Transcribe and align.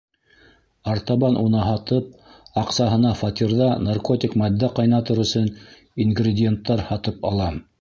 Артабан 0.93 1.35
уны 1.41 1.59
һатып, 1.65 2.07
аҡсаһына 2.63 3.11
фатирҙа 3.19 3.67
наркотик 3.89 4.35
матдә 4.43 4.71
ҡайнатыр 4.81 5.23
өсөн 5.27 5.49
ингредиенттар 6.07 6.87
һатып 6.91 7.31
алам. 7.33 7.63